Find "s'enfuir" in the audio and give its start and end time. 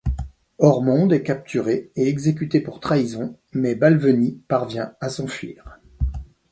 5.09-5.79